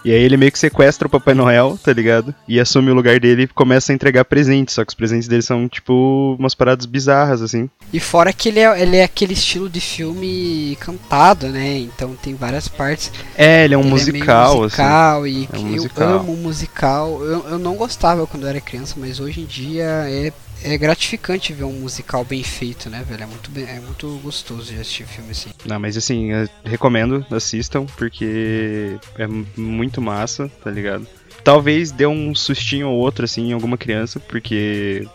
E 0.05 0.13
aí 0.13 0.23
ele 0.23 0.37
meio 0.37 0.51
que 0.51 0.59
sequestra 0.59 1.07
o 1.07 1.11
Papai 1.11 1.35
Noel, 1.35 1.79
tá 1.83 1.93
ligado? 1.93 2.35
E 2.49 2.59
assume 2.59 2.91
o 2.91 2.95
lugar 2.95 3.21
dele 3.21 3.43
e 3.43 3.49
começa 3.49 3.93
a 3.93 3.95
entregar 3.95 4.25
presentes. 4.25 4.75
Só 4.75 4.85
que 4.85 4.91
os 4.91 4.95
presentes 4.95 5.29
dele 5.29 5.43
são, 5.43 5.69
tipo, 5.69 6.37
umas 6.39 6.55
paradas 6.55 6.87
bizarras, 6.87 7.43
assim. 7.43 7.69
E 7.93 8.01
fora 8.01 8.33
que 8.33 8.49
ele 8.49 8.61
é, 8.61 8.83
ele 8.83 8.97
é 8.97 9.05
aquele 9.05 9.35
estilo 9.35 9.69
de 9.69 9.81
filme 9.81 10.77
cantado, 10.81 11.49
né? 11.49 11.79
Então 11.79 12.15
tem 12.15 12.35
várias 12.35 12.69
partes. 12.69 13.13
É, 13.37 13.65
ele 13.65 13.75
é 13.75 13.79
um 13.79 13.83
ele 13.83 13.91
musical, 13.91 14.55
é 14.55 14.61
musical 14.61 15.23
assim. 15.23 15.31
E 15.31 15.49
é 15.53 15.59
um 15.59 15.69
eu 15.69 15.75
musical. 15.75 16.09
amo 16.09 16.37
musical. 16.37 17.25
Eu, 17.25 17.49
eu 17.51 17.59
não 17.59 17.75
gostava 17.75 18.27
quando 18.27 18.45
eu 18.45 18.49
era 18.49 18.61
criança, 18.61 18.95
mas 18.97 19.21
hoje 19.21 19.41
em 19.41 19.47
dia 19.47 19.85
é 20.09 20.33
é 20.63 20.77
gratificante 20.79 21.53
ver 21.53 21.65
um 21.65 21.73
musical 21.73 22.25
bem 22.25 22.43
feito, 22.43 22.89
né, 22.91 23.05
velho? 23.09 23.23
É 23.23 23.27
muito, 23.27 23.51
bem, 23.51 23.65
é 23.65 23.81
muito 23.81 24.19
gostoso 24.23 24.73
de 24.73 24.81
assistir 24.81 25.07
filme 25.07 25.31
assim. 25.31 25.51
Não, 25.65 25.79
mas 25.79 25.97
assim, 25.97 26.31
recomendo, 26.65 27.25
assistam, 27.31 27.87
porque 27.97 28.97
é 29.19 29.27
muito 29.57 30.01
massa, 30.01 30.51
tá 30.63 30.71
ligado? 30.71 31.07
Talvez 31.43 31.91
dê 31.91 32.07
um 32.07 32.35
sustinho 32.35 32.89
ou 32.89 32.99
outro, 32.99 33.25
assim, 33.25 33.49
em 33.49 33.53
alguma 33.53 33.79
criança, 33.79 34.21
porque 34.21 35.07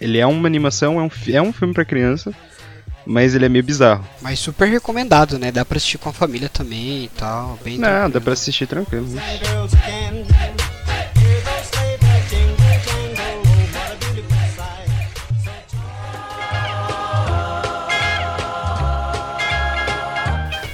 ele 0.00 0.18
é 0.18 0.26
uma 0.26 0.46
animação, 0.46 1.00
é 1.00 1.02
um, 1.02 1.10
é 1.32 1.42
um 1.42 1.52
filme 1.52 1.74
para 1.74 1.84
criança, 1.84 2.32
mas 3.04 3.34
ele 3.34 3.46
é 3.46 3.48
meio 3.48 3.64
bizarro. 3.64 4.04
Mas 4.20 4.38
super 4.38 4.68
recomendado, 4.68 5.38
né? 5.38 5.50
Dá 5.50 5.64
pra 5.64 5.76
assistir 5.76 5.98
com 5.98 6.08
a 6.08 6.12
família 6.12 6.48
também 6.48 7.04
e 7.04 7.08
tal. 7.08 7.58
Bem 7.64 7.78
Não, 7.78 7.88
tranquilo. 7.88 8.12
dá 8.12 8.20
pra 8.20 8.32
assistir 8.32 8.66
tranquilo. 8.66 9.06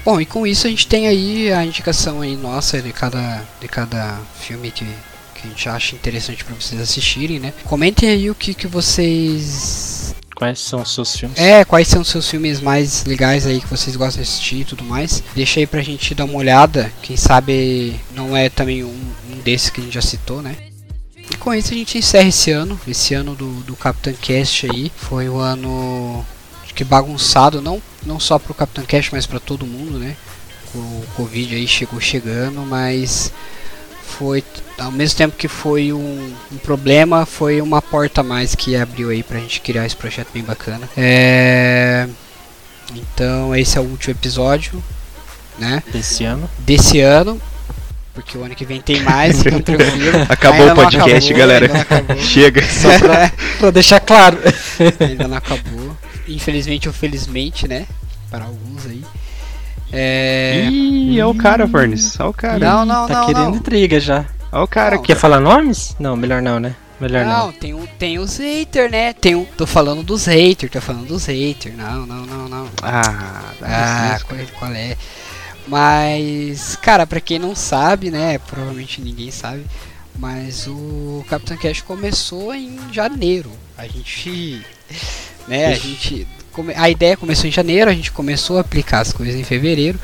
Bom, 0.09 0.19
e 0.19 0.25
com 0.25 0.47
isso 0.47 0.67
a 0.67 0.71
gente 0.71 0.87
tem 0.87 1.07
aí 1.07 1.53
a 1.53 1.63
indicação 1.63 2.23
aí 2.23 2.35
nossa 2.35 2.81
de 2.81 2.95
cada, 2.95 3.45
de 3.61 3.69
cada 3.69 4.19
filme 4.41 4.71
que, 4.71 4.87
que 5.35 5.47
a 5.47 5.51
gente 5.51 5.69
acha 5.69 5.95
interessante 5.95 6.43
para 6.43 6.55
vocês 6.55 6.81
assistirem, 6.81 7.39
né? 7.39 7.53
Comentem 7.65 8.09
aí 8.09 8.31
o 8.31 8.35
que, 8.35 8.55
que 8.55 8.67
vocês 8.67 10.15
Quais 10.35 10.61
são 10.61 10.81
os 10.81 10.95
seus 10.95 11.15
filmes? 11.15 11.39
É, 11.39 11.63
quais 11.63 11.89
são 11.89 12.01
os 12.01 12.09
seus 12.09 12.27
filmes 12.27 12.59
mais 12.59 13.05
legais 13.05 13.47
aí 13.47 13.61
que 13.61 13.67
vocês 13.67 13.97
gostam 13.97 14.23
de 14.23 14.27
assistir 14.27 14.61
e 14.61 14.65
tudo 14.65 14.83
mais. 14.83 15.23
Deixa 15.35 15.61
aí 15.61 15.67
pra 15.67 15.83
gente 15.83 16.15
dar 16.15 16.25
uma 16.25 16.39
olhada. 16.39 16.91
Quem 17.03 17.19
sabe 17.19 17.95
não 18.15 18.35
é 18.35 18.49
também 18.49 18.83
um, 18.85 19.13
um 19.31 19.37
desses 19.45 19.69
que 19.69 19.79
a 19.79 19.85
gente 19.85 19.93
já 19.93 20.01
citou, 20.01 20.41
né? 20.41 20.57
E 21.31 21.37
com 21.37 21.53
isso 21.53 21.75
a 21.75 21.77
gente 21.77 21.99
encerra 21.99 22.29
esse 22.31 22.51
ano. 22.51 22.81
Esse 22.89 23.13
ano 23.13 23.35
do, 23.35 23.61
do 23.61 23.77
Capitão 23.77 24.15
Cast 24.15 24.71
aí. 24.71 24.91
Foi 24.97 25.29
o 25.29 25.37
ano 25.37 26.25
que 26.79 26.85
bagunçado, 26.85 27.61
não, 27.61 27.83
não 28.09 28.19
só 28.19 28.39
pro 28.39 28.55
Capitão 28.55 28.85
Cash, 28.85 29.11
mas 29.13 29.27
para 29.27 29.39
todo 29.39 29.67
mundo, 29.67 29.99
né? 29.99 30.17
O 30.75 31.05
Covid 31.15 31.55
aí 31.55 31.69
chegou 31.69 32.01
chegando, 32.01 32.63
mas 32.63 33.33
foi 34.03 34.43
ao 34.79 34.91
mesmo 34.91 35.19
tempo 35.19 35.37
que 35.37 35.49
foi 35.49 35.93
um, 35.93 36.35
um, 36.51 36.57
problema, 36.59 37.27
foi 37.27 37.61
uma 37.61 37.83
porta 37.83 38.23
a 38.23 38.25
mais 38.25 38.55
que 38.55 38.75
abriu 38.75 39.11
aí 39.11 39.23
pra 39.23 39.39
gente 39.39 39.61
criar 39.61 39.87
esse 39.87 39.97
projeto 39.97 40.29
bem 40.33 40.43
bacana. 40.43 40.89
É... 40.97 42.09
Então 42.95 43.55
esse 43.55 43.77
é 43.77 43.81
o 43.81 43.85
último 43.85 44.15
episódio, 44.15 44.83
né? 45.59 45.83
Desse 45.93 46.25
ano. 46.25 46.49
Desse 46.59 47.01
ano. 47.01 47.41
Porque 48.15 48.37
o 48.37 48.43
ano 48.43 48.55
que 48.55 48.65
vem 48.65 48.81
tem 48.81 49.03
mais, 49.03 49.41
então 49.41 49.61
tranquilo. 49.63 50.27
Acabou 50.29 50.69
ainda 50.69 50.73
o 50.73 50.85
podcast, 50.85 51.33
acabou, 51.33 51.39
galera. 51.39 51.69
Chega. 52.19 52.63
Só 52.67 52.99
pra, 52.99 53.33
pra 53.59 53.71
deixar 53.71 54.01
claro. 54.01 54.39
ainda 55.01 55.29
não 55.29 55.37
acabou 55.37 55.97
infelizmente 56.29 56.89
ou 56.89 56.95
felizmente, 56.95 57.67
né? 57.67 57.87
Para 58.31 58.45
alguns 58.45 58.87
aí. 58.87 59.03
É. 59.93 60.69
Ih, 60.71 61.19
é 61.19 61.27
o 61.27 61.35
cara, 61.35 61.67
Furnace. 61.67 62.17
Olha 62.21 62.31
o 62.31 62.35
cara. 62.35 62.59
Não, 62.59 62.85
não, 62.85 63.07
tá 63.07 63.21
não. 63.21 63.27
querendo 63.27 63.51
não. 63.51 63.57
intriga 63.57 63.99
já. 63.99 64.27
Olha 64.53 64.65
o 64.65 64.69
cara. 64.69 64.97
Não, 64.97 65.03
Quer 65.03 65.17
falar 65.17 65.41
nomes? 65.41 65.97
Não, 65.99 66.17
melhor 66.17 66.43
não, 66.43 66.61
né? 66.61 66.75
Melhor 67.01 67.25
não. 67.25 67.47
Não, 67.47 67.53
tem, 67.53 67.75
um, 67.75 67.87
tem 67.87 68.19
os 68.19 68.39
haters, 68.39 68.91
né? 68.91 69.13
Tem 69.13 69.35
um, 69.35 69.45
tô 69.45 69.67
falando 69.67 70.03
dos 70.03 70.27
haters, 70.27 70.71
tô 70.71 70.81
falando 70.81 71.07
dos 71.07 71.27
haters. 71.27 71.77
Não, 71.77 72.07
não, 72.07 72.27
não, 72.27 72.49
não. 72.49 72.69
Ah, 72.83 73.53
ah 73.63 74.19
qual, 74.27 74.41
qual 74.59 74.73
é? 74.73 74.97
Mas, 75.67 76.77
cara, 76.77 77.07
pra 77.07 77.21
quem 77.21 77.39
não 77.39 77.55
sabe, 77.55 78.11
né? 78.11 78.39
Provavelmente 78.39 79.01
ninguém 79.01 79.31
sabe. 79.31 79.65
Mas 80.19 80.67
o 80.67 81.25
Capitão 81.29 81.57
Cash 81.57 81.83
começou 81.83 82.53
em 82.53 82.77
janeiro. 82.93 83.53
A 83.77 83.87
gente 83.87 84.65
né? 85.47 85.67
A 85.67 85.75
gente 85.75 86.27
a 86.77 86.91
ideia 86.91 87.17
começou 87.17 87.49
em 87.49 87.53
janeiro, 87.53 87.91
a 87.91 87.95
gente 87.95 88.13
começou 88.13 88.59
a 88.59 88.61
aplicar 88.61 89.01
as 89.01 89.13
coisas 89.13 89.35
em 89.35 89.45
fevereiro, 89.45 89.99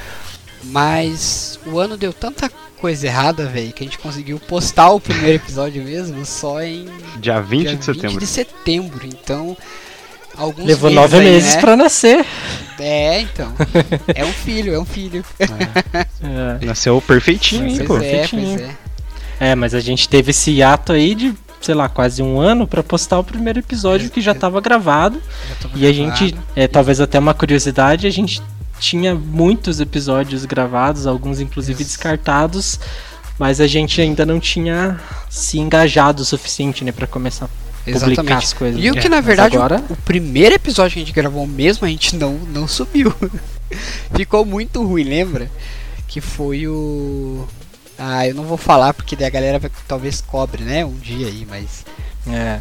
mas 0.65 1.59
o 1.67 1.79
ano 1.79 1.97
deu 1.97 2.13
tanta 2.13 2.51
coisa 2.81 3.07
errada, 3.07 3.47
velho, 3.47 3.73
que 3.73 3.83
a 3.83 3.87
gente 3.87 3.99
conseguiu 3.99 4.39
postar 4.39 4.91
o 4.91 5.01
primeiro 5.01 5.37
episódio 5.37 5.83
mesmo 5.83 6.25
só 6.25 6.63
em 6.63 6.87
dia 7.19 7.41
20 7.41 7.63
dia 7.63 7.77
de 7.77 7.85
setembro. 7.85 8.11
20 8.11 8.21
de 8.21 8.27
setembro. 8.27 9.07
Então, 9.07 9.57
alguns 10.37 10.67
levou 10.67 10.91
meses 10.91 11.03
nove 11.03 11.17
aí, 11.17 11.33
meses 11.33 11.55
né? 11.55 11.61
para 11.61 11.77
nascer. 11.77 12.27
É, 12.79 13.21
então. 13.21 13.53
é 14.15 14.25
um 14.25 14.33
filho, 14.33 14.75
é 14.75 14.79
um 14.79 14.85
filho. 14.85 15.25
É. 15.39 15.45
É. 16.63 16.67
Nasceu 16.67 17.01
perfeitinho, 17.01 17.75
pois 17.77 17.87
pô. 17.87 17.97
É, 17.97 18.01
perfeitinho. 18.01 18.59
pois 18.59 18.69
é. 18.69 18.77
É, 19.41 19.55
mas 19.55 19.75
a 19.75 19.81
gente 19.81 20.09
teve 20.09 20.31
esse 20.31 20.63
ato 20.63 20.93
aí 20.93 21.15
de 21.15 21.35
sei 21.65 21.75
lá, 21.75 21.89
quase 21.89 22.23
um 22.23 22.39
ano 22.39 22.67
para 22.67 22.83
postar 22.83 23.19
o 23.19 23.25
primeiro 23.25 23.59
episódio 23.59 24.11
que 24.11 24.21
já 24.21 24.33
estava 24.33 24.61
gravado. 24.61 25.21
Já 25.61 25.69
e 25.75 25.87
a 25.87 25.93
gente, 25.93 26.35
é, 26.55 26.69
talvez 26.69 27.01
até 27.01 27.19
uma 27.19 27.33
curiosidade, 27.33 28.07
a 28.07 28.11
gente 28.11 28.43
tinha 28.79 29.15
muitos 29.15 29.81
episódios 29.81 30.45
gravados, 30.45 31.07
alguns 31.07 31.41
inclusive 31.41 31.83
Isso. 31.83 31.93
descartados, 31.93 32.79
mas 33.39 33.61
a 33.61 33.67
gente 33.67 34.01
ainda 34.01 34.27
não 34.27 34.39
tinha 34.39 35.01
se 35.31 35.59
engajado 35.59 36.23
o 36.23 36.25
suficiente, 36.25 36.85
né, 36.85 36.93
para 36.93 37.07
começar 37.07 37.47
a 37.47 37.91
Exatamente. 37.91 38.17
publicar 38.17 38.39
as 38.39 38.53
coisas. 38.53 38.83
E 38.83 38.91
o 38.91 38.95
que 38.95 39.09
na 39.09 39.21
verdade 39.21 39.57
agora... 39.57 39.83
o, 39.89 39.95
o, 39.95 39.97
primeiro 39.97 40.55
episódio 40.55 40.95
que 40.95 40.99
a 41.01 41.05
gente 41.05 41.15
gravou 41.15 41.47
mesmo, 41.47 41.87
a 41.87 41.89
gente 41.89 42.17
não 42.17 42.35
não 42.53 42.69
subiu. 42.69 43.13
Ficou 44.15 44.45
muito 44.45 44.85
ruim, 44.85 45.05
lembra? 45.05 45.51
Que 46.07 46.21
foi 46.21 46.69
o 46.69 47.47
ah, 47.99 48.27
eu 48.27 48.35
não 48.35 48.45
vou 48.45 48.57
falar 48.57 48.93
porque 48.95 49.17
daí 49.17 49.27
a 49.27 49.31
galera 49.31 49.59
vai, 49.59 49.71
talvez 49.87 50.21
cobre, 50.21 50.63
né? 50.63 50.85
Um 50.85 50.97
dia 50.97 51.27
aí, 51.27 51.47
mas. 51.49 51.85
É. 52.27 52.61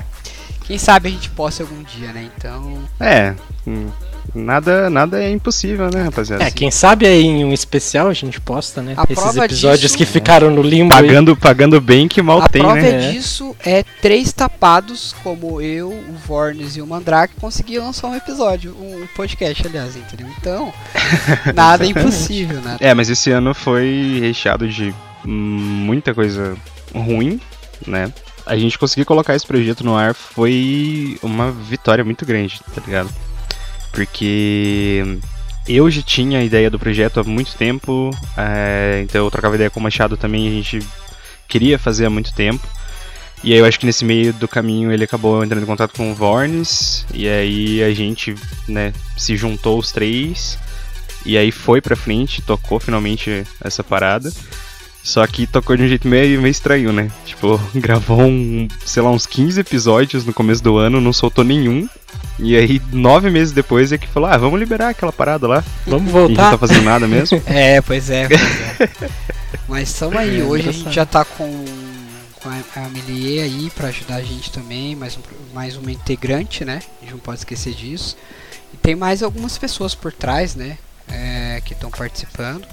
Quem 0.65 0.77
sabe 0.77 1.09
a 1.09 1.11
gente 1.11 1.29
possa 1.29 1.63
algum 1.63 1.83
dia, 1.83 2.11
né? 2.13 2.29
Então. 2.37 2.79
É. 2.99 3.35
Hum, 3.67 3.89
nada, 4.33 4.89
nada 4.89 5.21
é 5.21 5.29
impossível, 5.29 5.89
né, 5.89 6.03
rapaziada? 6.03 6.43
É, 6.43 6.51
quem 6.51 6.71
sabe 6.71 7.05
aí 7.05 7.23
em 7.23 7.43
um 7.43 7.51
especial 7.51 8.07
a 8.07 8.13
gente 8.13 8.39
posta, 8.39 8.81
né? 8.81 8.93
A 8.95 9.03
Esses 9.11 9.35
episódios 9.35 9.81
disso, 9.81 9.97
que 9.97 10.05
ficaram 10.05 10.49
no 10.49 10.61
limbo. 10.61 10.89
Pagando, 10.89 11.31
aí. 11.31 11.37
pagando 11.37 11.81
bem 11.81 12.07
que 12.07 12.21
mal 12.21 12.41
a 12.41 12.47
tem, 12.47 12.61
né? 12.61 12.69
A 12.69 12.71
prova 12.71 13.11
disso 13.11 13.55
é 13.65 13.83
três 14.01 14.31
tapados, 14.31 15.13
como 15.23 15.59
eu, 15.59 15.89
o 15.89 16.15
Vornes 16.25 16.77
e 16.77 16.81
o 16.81 16.87
Mandrake, 16.87 17.35
conseguiram 17.39 17.85
lançar 17.85 18.07
um 18.07 18.15
episódio, 18.15 18.73
um 18.79 19.05
podcast, 19.15 19.67
aliás, 19.67 19.95
entendeu? 19.97 20.27
Então, 20.39 20.73
nada 21.53 21.85
é 21.85 21.89
impossível, 21.89 22.61
nada. 22.61 22.77
É, 22.79 22.93
mas 22.93 23.09
esse 23.09 23.31
ano 23.31 23.53
foi 23.53 24.19
recheado 24.21 24.67
de 24.67 24.93
muita 25.25 26.13
coisa 26.13 26.55
ruim, 26.93 27.39
né? 27.87 28.11
A 28.45 28.57
gente 28.57 28.77
conseguir 28.77 29.05
colocar 29.05 29.35
esse 29.35 29.47
projeto 29.47 29.83
no 29.83 29.95
ar 29.95 30.13
foi 30.13 31.17
uma 31.23 31.51
vitória 31.51 32.03
muito 32.03 32.25
grande, 32.25 32.59
tá 32.73 32.81
ligado? 32.85 33.09
Porque 33.91 35.19
eu 35.67 35.89
já 35.89 36.01
tinha 36.01 36.39
a 36.39 36.43
ideia 36.43 36.69
do 36.69 36.77
projeto 36.77 37.19
há 37.19 37.23
muito 37.23 37.55
tempo, 37.55 38.09
é, 38.37 39.01
então 39.03 39.23
eu 39.23 39.31
trocava 39.31 39.55
ideia 39.55 39.69
com 39.69 39.79
o 39.79 39.83
Machado 39.83 40.17
também, 40.17 40.47
a 40.47 40.51
gente 40.51 40.79
queria 41.47 41.79
fazer 41.79 42.05
há 42.05 42.09
muito 42.09 42.33
tempo. 42.33 42.67
E 43.43 43.53
aí 43.53 43.59
eu 43.59 43.65
acho 43.65 43.79
que 43.79 43.85
nesse 43.85 44.05
meio 44.05 44.33
do 44.33 44.47
caminho 44.47 44.91
ele 44.91 45.03
acabou 45.03 45.43
entrando 45.43 45.63
em 45.63 45.67
contato 45.67 45.93
com 45.95 46.11
o 46.11 46.15
Vornes, 46.15 47.05
e 47.13 47.27
aí 47.27 47.83
a 47.83 47.93
gente, 47.93 48.35
né, 48.67 48.93
se 49.17 49.37
juntou 49.37 49.77
os 49.77 49.91
três, 49.91 50.57
e 51.25 51.37
aí 51.37 51.51
foi 51.51 51.79
pra 51.79 51.95
frente, 51.95 52.41
tocou 52.41 52.79
finalmente 52.79 53.45
essa 53.63 53.83
parada. 53.83 54.31
Só 55.03 55.27
que 55.27 55.45
tocou 55.45 55.75
de 55.75 55.83
um 55.83 55.87
jeito 55.87 56.07
meio, 56.07 56.41
meio 56.41 56.51
estranho, 56.51 56.93
né? 56.93 57.11
Tipo, 57.25 57.59
gravou 57.75 58.21
um, 58.21 58.67
sei 58.85 59.03
lá, 59.03 59.11
uns 59.11 59.25
15 59.25 59.59
episódios 59.59 60.25
no 60.25 60.33
começo 60.33 60.63
do 60.63 60.77
ano, 60.77 61.01
não 61.01 61.11
soltou 61.11 61.43
nenhum. 61.43 61.87
E 62.39 62.55
aí, 62.55 62.81
nove 62.91 63.29
meses 63.29 63.51
depois, 63.53 63.91
é 63.91 63.97
que 63.97 64.07
falou: 64.07 64.29
ah, 64.29 64.37
vamos 64.37 64.59
liberar 64.59 64.89
aquela 64.89 65.11
parada 65.11 65.47
lá. 65.47 65.63
Vamos 65.85 66.11
voltar. 66.11 66.31
E 66.33 66.37
não 66.37 66.51
tá 66.51 66.57
fazendo 66.57 66.83
nada 66.83 67.07
mesmo. 67.07 67.41
é, 67.45 67.81
pois 67.81 68.09
é, 68.09 68.27
pois 68.27 68.41
é. 68.41 69.09
Mas 69.67 69.89
estamos 69.89 70.15
aí, 70.15 70.39
É, 70.39 70.43
hoje 70.43 70.69
a 70.69 70.71
gente 70.71 70.91
já 70.91 71.05
tá 71.05 71.25
com, 71.25 71.65
com 72.35 72.49
a 72.49 72.63
a 72.75 72.85
Amelie 72.85 73.41
aí 73.41 73.69
pra 73.75 73.89
ajudar 73.89 74.15
a 74.15 74.23
gente 74.23 74.51
também, 74.51 74.95
mais, 74.95 75.17
um, 75.17 75.21
mais 75.53 75.75
uma 75.75 75.91
integrante, 75.91 76.63
né? 76.63 76.79
A 77.01 77.03
gente 77.03 77.11
não 77.11 77.19
pode 77.19 77.39
esquecer 77.39 77.73
disso. 77.73 78.15
E 78.73 78.77
tem 78.77 78.95
mais 78.95 79.21
algumas 79.21 79.57
pessoas 79.57 79.93
por 79.93 80.11
trás, 80.11 80.55
né? 80.55 80.77
é, 81.07 81.61
que 81.63 81.73
estão 81.73 81.89
participando. 81.89 82.67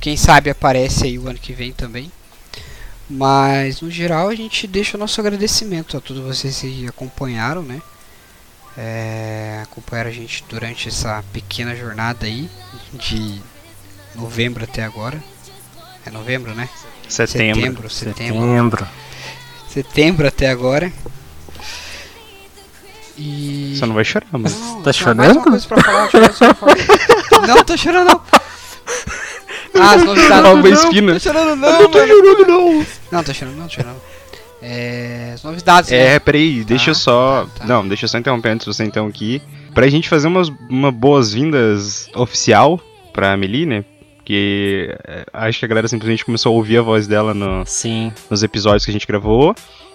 Quem 0.00 0.16
sabe 0.16 0.50
aparece 0.50 1.04
aí 1.04 1.18
o 1.18 1.28
ano 1.28 1.38
que 1.38 1.52
vem 1.52 1.72
também. 1.72 2.10
Mas 3.08 3.80
no 3.80 3.90
geral 3.90 4.28
a 4.28 4.34
gente 4.34 4.66
deixa 4.66 4.96
o 4.96 5.00
nosso 5.00 5.20
agradecimento 5.20 5.96
a 5.96 6.00
todos 6.00 6.22
vocês 6.22 6.58
que 6.60 6.86
acompanharam, 6.88 7.62
né? 7.62 7.80
É, 8.76 9.60
acompanharam 9.62 10.10
a 10.10 10.12
gente 10.12 10.44
durante 10.48 10.88
essa 10.88 11.24
pequena 11.32 11.74
jornada 11.74 12.26
aí 12.26 12.50
de 12.92 13.40
novembro 14.14 14.64
até 14.64 14.84
agora. 14.84 15.22
É 16.04 16.10
novembro, 16.10 16.54
né? 16.54 16.68
Setembro. 17.08 17.54
Setembro, 17.60 17.90
setembro, 17.90 18.40
Setembro. 18.40 18.88
setembro 19.68 20.28
até 20.28 20.50
agora. 20.50 20.92
E. 23.16 23.76
Só 23.78 23.86
não 23.86 23.94
vai 23.94 24.04
chorar, 24.04 24.26
mano. 24.32 24.48
Não, 24.50 24.82
Tá 24.82 24.92
tinha 24.92 25.14
mais 25.14 25.32
uma 25.32 25.42
chorando? 25.42 25.50
coisa 25.50 25.68
pra 25.68 25.82
falar, 25.82 26.08
tinha 26.08 26.22
mais 26.22 26.40
uma 26.40 26.54
coisa 26.54 26.84
pra 26.84 26.98
falar. 27.30 27.46
não, 27.46 27.64
tô 27.64 27.76
chorando 27.76 28.08
não. 28.08 28.20
Ah, 29.86 29.94
as 29.94 30.04
novidades. 30.04 30.44
Ó, 30.44 30.52
uma 30.54 30.62
não, 30.62 30.68
espina. 30.68 31.12
Tô 31.14 31.20
chorando 31.20 31.56
não, 31.56 31.82
não 31.82 31.90
tô 31.90 31.98
chorando 32.06 32.46
não. 32.46 32.86
Não, 33.12 33.24
tô 33.24 33.34
chorando 33.34 33.56
não, 33.56 33.66
tô 33.68 33.74
chorando. 33.74 33.96
É, 34.62 35.32
as 35.34 35.42
novidades, 35.42 35.92
É, 35.92 36.12
né? 36.14 36.18
peraí, 36.18 36.64
deixa 36.64 36.90
eu 36.90 36.94
só. 36.94 37.46
tá, 37.54 37.60
tá. 37.60 37.66
Não, 37.66 37.86
deixa 37.86 38.04
eu 38.04 38.08
só 38.08 38.18
interromper 38.18 38.50
antes 38.50 38.66
de 38.66 38.74
você 38.74 38.84
então 38.84 39.06
aqui. 39.06 39.40
Pra 39.74 39.88
gente 39.88 40.08
fazer 40.08 40.26
umas 40.28 40.50
uma 40.70 40.90
boas-vindas 40.90 42.08
oficial 42.14 42.80
pra 43.12 43.32
Amelie, 43.32 43.66
né? 43.66 43.84
Porque 44.16 44.96
é, 45.06 45.24
acho 45.32 45.58
que 45.60 45.64
a 45.64 45.68
galera 45.68 45.86
simplesmente 45.86 46.24
começou 46.24 46.52
a 46.52 46.56
ouvir 46.56 46.78
a 46.78 46.82
voz 46.82 47.06
dela 47.06 47.32
no- 47.34 47.64
Sim. 47.66 48.12
nos 48.30 48.42
episódios 48.42 48.84
que 48.84 48.90
a 48.90 48.92
gente 48.94 49.06
gravou, 49.06 49.54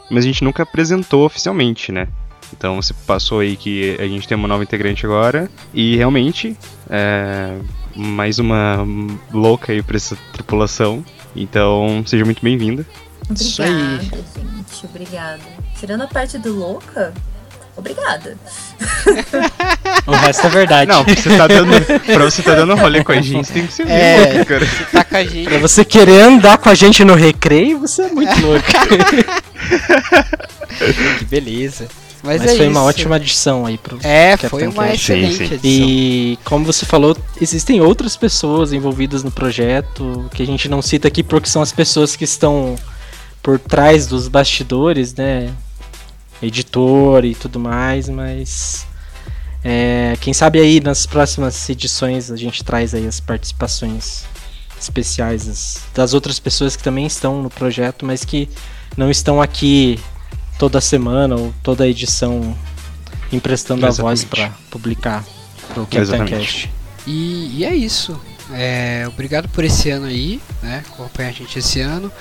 mas 0.10 0.24
a 0.24 0.27
gente 0.27 0.43
nunca 0.43 0.63
apresentou 0.63 1.25
oficialmente, 1.25 1.91
né? 1.91 2.07
Então 2.53 2.81
você 2.81 2.93
passou 3.05 3.39
aí 3.39 3.57
que 3.57 3.98
a 4.00 4.07
gente 4.07 4.27
tem 4.27 4.38
uma 4.38 4.48
nova 4.48 4.63
integrante 4.63 5.05
agora, 5.05 5.50
e 5.74 5.95
realmente, 5.98 6.55
é, 6.89 7.55
mais 7.95 8.39
uma 8.39 8.86
louca 9.31 9.71
aí 9.71 9.81
pra 9.81 9.98
essa 9.98 10.17
tripulação. 10.33 11.03
Então, 11.36 12.03
seja 12.05 12.25
muito 12.25 12.41
bem-vinda. 12.43 12.86
Isso 13.33 13.62
aí. 13.62 13.69
Obrigada, 13.71 14.05
gente. 14.36 14.86
Obrigada. 14.86 15.39
Tirando 15.79 16.01
a 16.01 16.07
parte 16.07 16.38
do 16.38 16.53
louca, 16.53 17.13
obrigada. 17.77 18.38
O 20.05 20.12
resto 20.12 20.48
é 20.48 20.50
verdade. 20.50 20.91
Não, 20.91 21.03
pra 21.05 21.15
você 21.15 21.38
tá 21.38 21.48
dando, 21.48 22.01
pra 22.05 22.25
você 22.25 22.41
tá 22.43 22.55
dando 22.55 22.75
rolê 22.75 23.03
com 23.03 23.12
a 23.13 23.21
gente, 23.21 23.51
tem 23.51 23.65
que 23.67 23.74
ser 23.74 23.88
É. 23.88 24.17
louca, 24.36 24.45
cara. 24.45 24.65
Você 24.65 24.83
tá 24.86 25.03
com 25.03 25.15
a 25.17 25.24
gente. 25.24 25.50
Pra 25.50 25.57
você 25.60 25.86
querer 25.86 26.21
andar 26.21 26.57
com 26.57 26.69
a 26.69 26.75
gente 26.75 27.03
no 27.05 27.15
recreio, 27.15 27.79
você 27.79 28.03
é 28.03 28.10
muito 28.10 28.33
louco. 28.41 28.65
Que 31.19 31.25
beleza. 31.25 31.88
Mas, 32.24 32.40
Mas 32.42 32.51
é 32.51 32.56
foi 32.56 32.66
isso. 32.68 32.72
uma 32.78 32.84
ótima 32.84 33.16
adição 33.16 33.66
aí 33.66 33.78
pro. 33.78 33.98
É, 34.04 34.38
foi 34.38 34.68
uma 34.68 34.88
Cash. 34.88 34.94
excelente 35.01 35.38
Sim, 35.38 35.48
sim. 35.48 35.54
edição. 35.56 35.90
E 35.90 36.40
como 36.46 36.66
você 36.66 36.86
falou, 36.86 37.18
existem 37.40 37.82
outras 37.82 38.16
pessoas 38.16 38.74
envolvidas 38.74 39.24
no 39.24 39.32
projeto 39.32 40.30
que 40.34 40.44
a 40.44 40.46
gente 40.46 40.70
não 40.70 40.82
cita 40.82 41.08
aqui 41.08 41.24
porque 41.24 41.50
são 41.50 41.62
as 41.62 41.72
pessoas 41.72 42.16
que 42.16 42.24
estão 42.24 42.75
por 43.42 43.58
trás 43.58 44.06
dos 44.06 44.28
bastidores, 44.28 45.16
né? 45.16 45.51
Editor 46.42 47.25
e 47.25 47.34
tudo 47.36 47.60
mais, 47.60 48.07
mas 48.10 48.86
é, 49.64 50.16
quem 50.22 50.34
sabe 50.34 50.60
aí 50.60 50.79
nas 50.79 51.05
próximas 51.05 51.70
edições 51.70 52.31
a 52.31 52.36
gente 52.36 52.64
traz 52.64 52.94
aí 52.94 53.07
as 53.07 53.20
participações 53.20 54.25
especiais 54.79 55.46
das, 55.46 55.81
das 55.94 56.14
outras 56.16 56.40
pessoas 56.40 56.75
que 56.75 56.84
também 56.84 57.05
estão 57.05 57.44
no 57.44 57.50
projeto, 57.50 58.05
mas 58.05 58.25
que 58.25 58.50
não 58.98 59.10
estão 59.12 59.40
aqui 59.42 60.00
toda 60.61 60.79
semana 60.79 61.35
ou 61.35 61.51
toda 61.63 61.87
edição 61.87 62.55
emprestando 63.33 63.83
a 63.83 63.89
voz 63.89 64.19
Exatamente. 64.19 64.27
para 64.27 64.50
publicar 64.69 65.25
pro 65.74 65.87
Exatamente. 65.91 66.35
Cast. 66.35 66.71
E, 67.07 67.57
e 67.57 67.65
é 67.65 67.74
isso. 67.74 68.21
É, 68.51 69.05
obrigado 69.07 69.50
por 69.50 69.63
esse 69.63 69.89
ano 69.89 70.05
aí, 70.05 70.39
né? 70.61 70.83
Acompanhar 70.87 71.29
a 71.29 71.31
gente 71.31 71.57
esse 71.57 71.81
ano. 71.81 72.11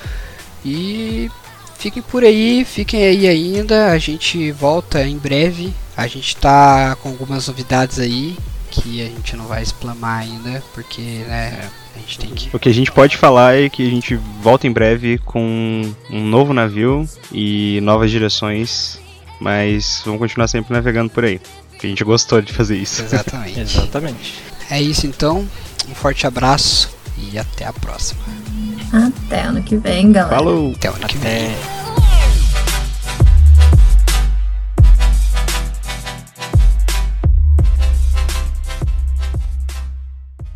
E 0.65 1.31
fiquem 1.79 2.03
por 2.03 2.25
aí, 2.25 2.65
fiquem 2.65 3.05
aí 3.05 3.29
ainda. 3.29 3.91
A 3.91 3.99
gente 3.99 4.51
volta 4.53 5.07
em 5.07 5.19
breve. 5.19 5.75
A 5.95 6.07
gente 6.07 6.35
tá 6.35 6.97
com 7.03 7.11
algumas 7.11 7.47
novidades 7.47 7.99
aí 7.99 8.39
que 8.71 9.03
a 9.03 9.07
gente 9.07 9.37
não 9.37 9.47
vai 9.47 9.63
explamar 9.63 10.21
ainda, 10.21 10.63
porque 10.73 11.01
né, 11.01 11.69
a 11.95 11.99
gente 11.99 12.19
tem 12.19 12.31
que. 12.31 12.55
O 12.55 12.59
que 12.59 12.69
a 12.69 12.75
gente 12.75 12.93
pode 12.93 13.17
falar 13.17 13.57
é 13.57 13.69
que 13.69 13.87
a 13.87 13.91
gente 13.91 14.15
volta 14.41 14.67
em 14.67 14.73
breve 14.73 15.19
com 15.19 15.83
um 16.11 16.25
novo 16.27 16.53
navio 16.55 17.09
e 17.33 17.81
novas 17.83 18.11
direções, 18.11 18.99
mas 19.41 20.03
vamos 20.05 20.21
continuar 20.21 20.49
sempre 20.49 20.73
navegando 20.73 21.11
por 21.11 21.25
aí. 21.25 21.41
porque 21.71 21.87
A 21.87 21.91
gente 21.91 22.05
gostou 22.05 22.41
de 22.41 22.53
fazer 22.53 22.77
isso. 22.77 23.03
Exatamente. 23.03 23.61
Exatamente. 23.61 24.35
É 24.71 24.81
isso 24.81 25.07
então. 25.07 25.47
Um 25.89 25.95
forte 25.95 26.27
abraço 26.27 26.91
e 27.19 27.39
até 27.39 27.67
a 27.67 27.73
próxima. 27.73 28.23
Até 28.93 29.43
ano 29.43 29.63
que 29.63 29.77
vem, 29.77 30.13
galera. 30.13 30.37
Falou! 30.37 30.73
Até 30.75 30.91
o 30.91 30.95
ano 30.95 31.07
que 31.07 31.19
vem. 31.19 31.47
Até. 31.47 31.80